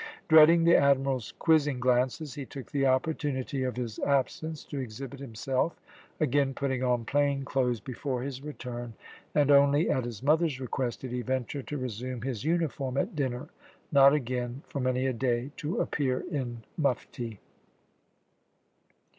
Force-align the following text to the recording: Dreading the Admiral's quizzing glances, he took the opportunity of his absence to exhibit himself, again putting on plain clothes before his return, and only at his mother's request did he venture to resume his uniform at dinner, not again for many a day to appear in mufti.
Dreading 0.29 0.63
the 0.63 0.75
Admiral's 0.75 1.31
quizzing 1.37 1.79
glances, 1.79 2.33
he 2.33 2.43
took 2.43 2.71
the 2.71 2.87
opportunity 2.87 3.61
of 3.61 3.75
his 3.77 3.99
absence 3.99 4.63
to 4.63 4.79
exhibit 4.79 5.19
himself, 5.19 5.79
again 6.19 6.55
putting 6.55 6.81
on 6.81 7.05
plain 7.05 7.45
clothes 7.45 7.79
before 7.79 8.23
his 8.23 8.41
return, 8.41 8.95
and 9.35 9.51
only 9.51 9.91
at 9.91 10.05
his 10.05 10.23
mother's 10.23 10.59
request 10.59 11.01
did 11.01 11.11
he 11.11 11.21
venture 11.21 11.61
to 11.61 11.77
resume 11.77 12.23
his 12.23 12.43
uniform 12.43 12.97
at 12.97 13.15
dinner, 13.15 13.49
not 13.91 14.11
again 14.11 14.63
for 14.69 14.79
many 14.79 15.05
a 15.05 15.13
day 15.13 15.51
to 15.57 15.79
appear 15.79 16.23
in 16.31 16.63
mufti. 16.77 17.39